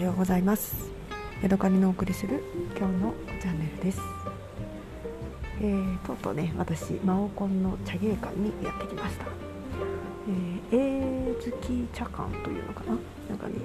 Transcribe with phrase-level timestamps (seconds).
[0.00, 0.90] はようございます。
[1.42, 2.42] ヤドカリのお送りする
[2.74, 4.00] 今日のチャンネルです、
[5.60, 9.26] えー、とうとうね私マオコンの茶芸館にやってきました、
[10.72, 12.96] えー、絵好き茶館というのかな？
[13.28, 13.56] なんかね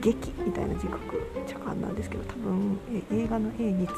[0.00, 3.92] 劇みたいな字書く茶館なんですけど多分、えー、映画の絵につき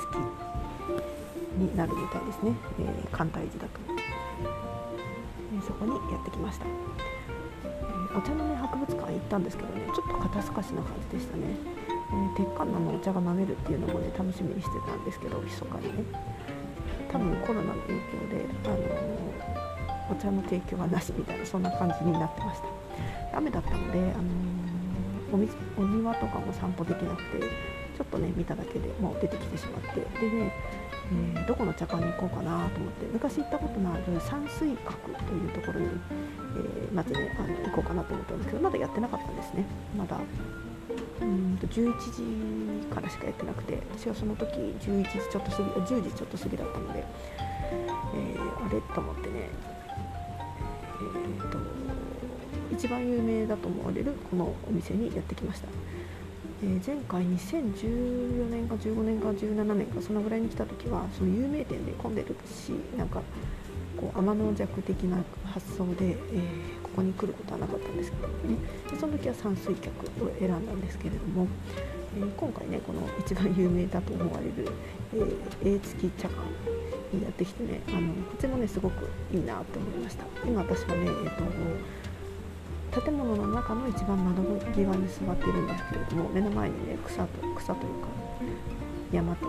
[1.56, 3.70] になるみたいですね、えー、簡体字だと、
[5.54, 6.66] えー、そこにやってきました。
[8.16, 11.44] お茶のね博物館行ったんですけどねちょっと肩透かしな感じでしたね、
[12.34, 16.36] え、鉄管のお茶が飲めるっていうのもね楽しみにしてたんですけど密かにね。
[17.10, 23.38] 多分コロナの影響で、あのー、お茶の提供はなしみたいなそんな感じになってました。
[23.38, 25.48] 雨だったので、あのー、おみ
[25.78, 30.00] お庭とかも散歩できなくてちょっとね見ただけでもう出てきてしまって。
[30.20, 30.52] でね
[31.08, 34.98] えー、どこの茶館に行こうかなと思って昔行ったことのある山水閣
[35.28, 35.85] というところに、
[36.96, 39.64] まずねあの行こうかなと思ったんですけどまだやってなかったんですね。
[39.96, 40.18] まだ。
[41.20, 47.04] うんと11時からしかやってなくて私はその時11時ちょっと過ぎ10時ちょっと過ぎだったので、
[48.14, 49.48] えー、あれと思ってね
[51.00, 51.58] えーと
[52.70, 55.68] 一番有名だと思われるこのお店にやってきました。
[56.62, 63.20] えー、前回2014年か15年か17年かそのぐらいに来た時はその有名店で混んでるしなんか
[63.96, 68.56] こう天の弱的な発想で、えー、ここに来ることはなかったんですけどね。
[68.90, 71.46] でその時は山水客を選んだんですけれども、
[72.16, 74.72] えー、今回ねこの一番有名だと思われる、
[75.62, 76.40] えー、付き茶館
[77.12, 80.24] にやってきてねあのこっちもねすごくいいなと思いました。
[80.46, 81.44] 今私はね、えーと
[83.02, 88.08] 建物の中の一番窓際に座っているんですけれども目の前にね草と草というか
[89.12, 89.46] 山と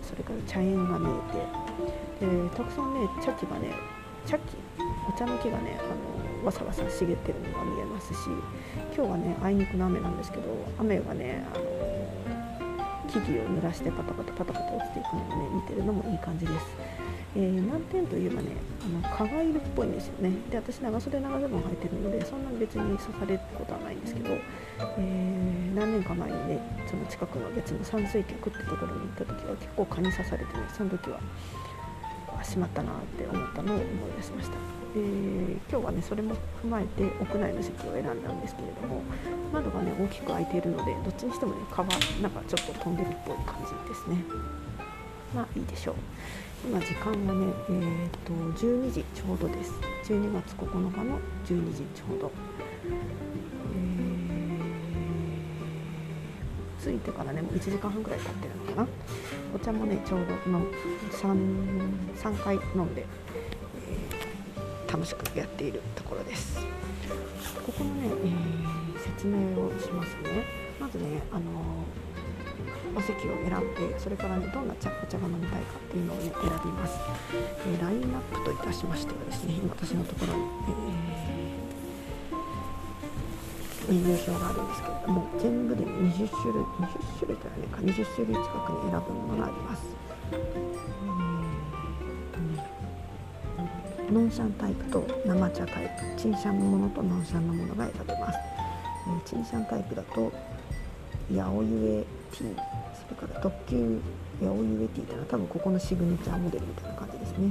[0.00, 1.08] それから茶園が見
[2.20, 3.74] えてでたくさんね茶器がね
[4.24, 4.56] 茶器
[5.08, 8.16] お茶の木がねあのわさわさ茂ってるのが見えますし
[8.94, 10.42] 今日はねあいにくの雨なんですけど
[10.78, 11.64] 雨がねあの
[13.08, 16.66] 木々を濡らしてパタパタパタパタ落ちていくのをね見てるのもいい感じです。
[17.34, 18.50] えー、難点といえばね
[18.84, 24.36] あの蚊がいるっぽいんですよねで私長袖長ズボン履いてるのでそんなに別に刺されることはないんですけど、
[24.98, 31.20] えー、何年か前にねその近くの別の山水客ってところに行った時は結構蚊に刺されてねその時は
[32.44, 33.86] しまったなって思ったのを思い
[34.16, 34.56] 出しました、
[34.96, 39.02] えー、今日はねそれも踏まえて屋内の席を選んだんですけれども
[39.52, 41.88] 窓がね大きく開いているのでどっちにしてもね蚊は
[42.20, 44.24] なんかちょっと飛んでるっぽい感じですね。
[45.34, 45.94] まあいいでしょう。
[46.64, 49.72] 今時間はねえー、っと12時ちょうどです。
[50.04, 52.30] 12月9日の12時ちょうど、
[56.82, 58.88] 着いてからねもう1時間半ぐらい経ってるのかな。
[59.54, 60.60] お茶もねちょうどの
[61.10, 63.06] 3, 3回飲んで、
[63.88, 66.58] えー、楽しくやっているところです。
[67.66, 70.62] ここのね、えー、説明をしますね。
[70.80, 71.42] まずねあの
[72.94, 76.98] お席を選んでそれからねどんな茶お茶が飲みたいかっていうのをね選びます、
[77.66, 81.61] えー、ラインナップといたしましてはですね今私のところに、えー、
[83.88, 86.88] メニュー表があるんですけれども全部で20種類20
[87.18, 89.82] 種類とはねか20種類近くに選ぶものがあります、
[94.12, 98.38] ノンシャンタイプと生茶タイプチンシャンのものとノンシャンのものが選べます、
[99.08, 100.32] えー、チンシャンタイプだと
[101.30, 102.56] 八百湯ティー
[103.08, 104.00] それから特急
[104.40, 107.50] 八百湯ティーというのは多分ここのシグネチャーモデルみたいな感じですね、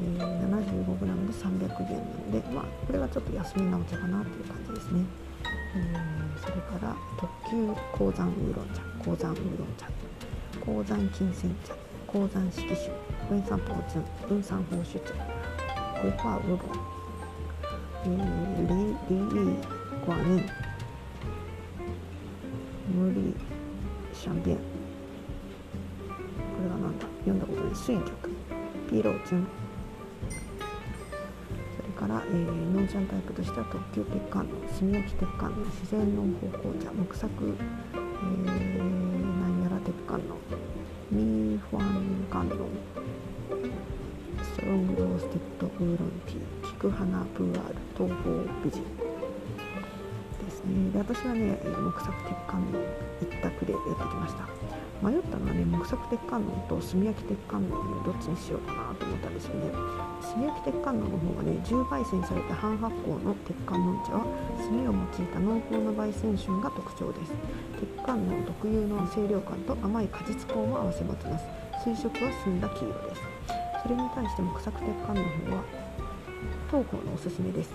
[0.00, 5.04] えー、75g で300円なので、まあ、これはちょっと安めなお茶かなという感じですね、
[6.40, 9.88] それから特急鉱山ウーロン茶鉱山ウーロン茶
[10.64, 11.74] 鉱山金銭茶
[12.06, 12.90] 鉱山色酒
[13.28, 15.14] 分散法茶分散法酒茶
[15.94, 16.60] 桂花ウーロン、
[18.04, 19.56] えー、リリリ
[20.06, 20.50] グアニン
[22.94, 23.34] 無理
[24.12, 24.62] シャンビンこ
[26.62, 28.10] れはなんだ読んだことない水玉
[28.88, 29.67] ピローチュンそれから、
[32.08, 38.46] えー、ノンシャンタイプとしては特急鉄管の炭焼き鉄管の自然農法紅茶木作、えー、
[39.40, 40.36] なんやら鉄管の
[41.10, 42.68] ミーファンガンロン
[44.42, 48.30] ストロングローステッドウーロンティー菊花プーアール東方
[48.64, 49.08] 美人
[50.68, 52.74] ね、で私はね木作鉄観音
[53.22, 54.77] 一択でやってきました。
[55.00, 59.70] 迷ったのはね木作鉄観音と炭焼き鉄観音どっちにしようかなと思ったんですよね。
[60.20, 64.26] 炭焼き鉄観音の方がね重焙煎された半発酵の鉄観音茶は
[64.58, 64.94] 炭を用い
[65.32, 67.32] た濃厚な焙煎旬が特徴です。
[67.78, 71.46] 鉄観音特有の清涼感と甘い果実香も合わせ持ちます。
[71.86, 73.22] 水色は澄んだ黄色です。
[73.82, 75.22] それに対して木作鉄観音の
[75.52, 75.62] 方は
[76.66, 77.70] 東方のおすすめです。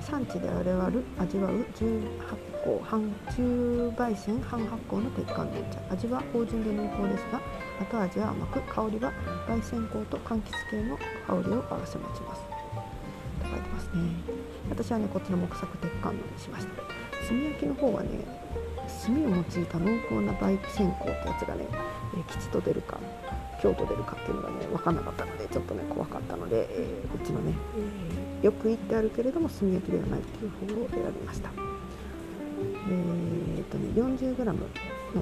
[0.00, 7.40] 産地であれわる味わう重発酵半重焙煎半発酵の鉄管の茶味は芳醇で濃厚ですが
[7.80, 9.12] 後味は甘く香りは
[9.48, 12.42] 焙煎香と柑橘系の香りを合わせ持ちます
[13.42, 16.82] と書いてますね私はねこっちの木作鉄管のにしました
[17.28, 18.08] 炭焼きの方はね
[19.04, 21.66] 炭を用いた濃厚な焙煎香ってやつがね、
[22.16, 22.98] え、吉と出るか
[23.62, 27.54] 京都出るかっていうのがね分かんなかったのでちょっとね怖かったので、えー、こっちのね、
[28.40, 31.71] えー、よく言ってあるけれども炭焼きではないっていう方を選びました
[32.88, 34.54] えー、っとね 40g の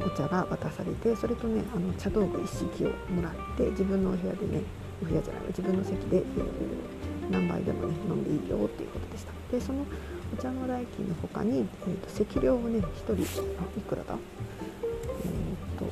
[0.05, 4.63] お茶が渡されてそれとねあの茶道具一式をもらって自分のお部屋でね
[5.03, 6.25] お部屋じゃない自分の席で、えー、
[7.31, 9.33] 何杯でもね飲んでいいよっていうことでした。
[9.51, 9.85] でその
[10.33, 13.17] お茶の代金の他に、えーと、席料をね1人あ
[13.77, 14.15] いくらだ？
[15.25, 15.85] えっ、と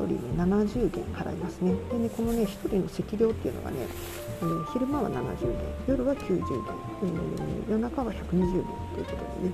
[0.00, 1.74] 1人ね70元払いますね。
[1.90, 3.76] でねこのね1人の席料っていうのがね、
[4.40, 5.58] えー、昼間は70元
[5.88, 6.48] 夜は90元、
[7.02, 8.64] えー、夜中は120元というこ
[8.94, 9.52] とでね、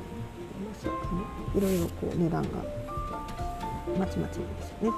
[0.83, 2.49] そうあのいろいろこう値段が
[3.99, 4.97] まちまちなんですよね。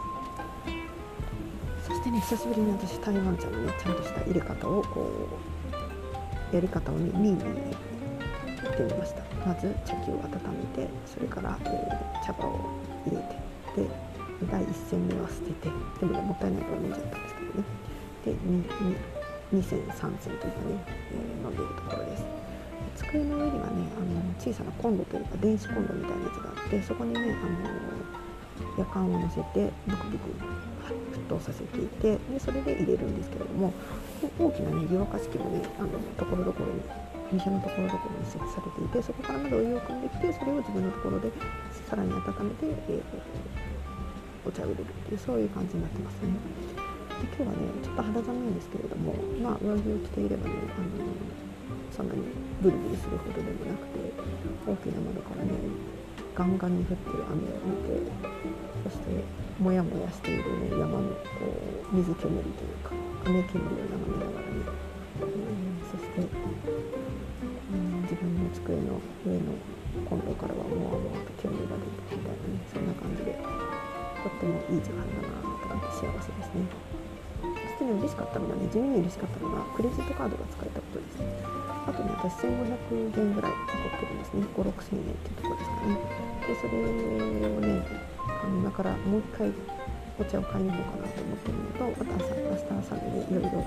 [1.87, 5.29] そしてね久しぶりに私台湾茶のねちゃんとした入れ方をこ
[6.53, 9.23] うやり方をね見に行ってみました。
[9.47, 10.29] まず茶器を温
[10.77, 12.61] めてそれから、えー、茶葉を
[13.07, 13.89] 入れてで
[14.51, 17.65] 第1戦目は捨ててでもねもったいないから飲んじゃったんですけどね。
[18.25, 18.37] で 2,
[19.53, 22.10] 2, 2戦3戦というかね、えー、飲んでいるところです
[23.11, 30.29] 机の上にはねあの小さなコンロというか電子コンロみたいなやつがあってそこにねあの夜間を乗せてブクブク
[31.13, 33.73] 沸騰させていてでそれで入れるんですけれども
[34.39, 36.83] 大きなね湯沸かし器もねあのところどころに
[37.33, 41.31] 店のところどころに設置されていてそこからまだお湯を汲んできてそれを自分のところで
[41.89, 43.03] さらに温めて、えー
[44.43, 46.33] お茶を入れるっていうそういう感じになってますね。
[47.21, 51.50] で今日はねちょっと肌寒いんですけれどもまあ上着を着ていればねあの
[51.91, 52.23] そんなに
[52.63, 53.99] ブリブリするほどでもなくて
[54.67, 55.53] 大きな窓からね
[56.35, 58.11] ガンガンに降ってる雨を見て
[58.85, 59.25] そして
[59.59, 61.51] もやもやしているね山のこ
[61.93, 62.95] う水煙というか
[63.27, 64.65] 雨煙を眺めながらね、
[65.19, 69.53] えー、そして、うん、自分の机の上の
[70.09, 73.37] コンロからはもわもわと煙が出てみたいなねそんな感じで
[74.23, 76.65] とってもいい時間だなと思って幸せですね。
[77.41, 80.80] そしてね嬉しかったのがね地味に嬉しかったのがクレジットカードが使えた
[82.01, 84.47] とね私1500円ぐらい残ってるんですね。
[84.57, 86.01] 5 6 0 0 0円っていうところですかね。
[86.49, 86.91] でそれを
[87.61, 87.85] ね
[88.17, 89.53] あの今からもう一回
[90.19, 93.65] お茶を買いに行こうかなと思ってるのとまた朝明日朝でねいろいろ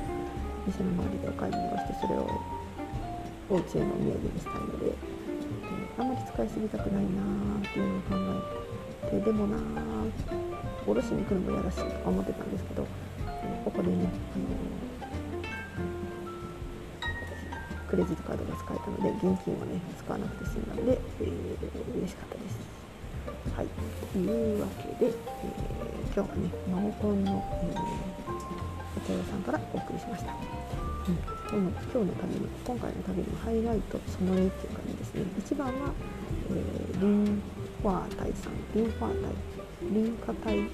[0.66, 2.30] 店の周りでお買い物をしてそれを
[3.50, 4.94] お家へのお土産にしたいので
[5.98, 8.42] あんまり使いすぎたくないなーっていうのを考
[9.06, 10.12] えてでもなー
[10.88, 12.88] おろしに行くのもやらしいとか思ってたんですけど
[13.64, 14.93] ここでね、あの
[17.94, 22.58] クレジットカードが使えたので現金をね使わなくて済んだので、えー、嬉しかったです。
[23.54, 23.68] はい、
[24.12, 30.34] というわけで、えー、今日はねマオコンの、えー、お茶屋さんからお送りしました。
[30.34, 35.94] うん、今日の旅の今回の旅のハイライトその2っていう感じですね1番は、
[36.50, 37.42] えー、リン
[37.84, 39.34] ファータイさんリンファータイ
[39.94, 40.66] リンカタイ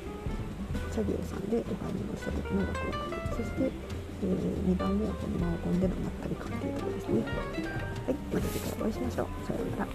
[0.96, 7.24] 茶業さんでお買い物した時のワクワクそして、えー、2番目はこのマオコンでのまったり感っていうところですね。
[7.24, 9.48] はいまた次回お会いしましょう。
[9.48, 9.88] さようなら。